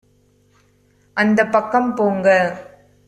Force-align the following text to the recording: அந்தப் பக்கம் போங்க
அந்தப் 1.17 1.51
பக்கம் 1.51 1.95
போங்க 1.95 2.27